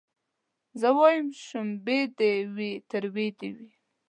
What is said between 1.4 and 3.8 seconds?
شلومبې دي وي تروې دي وي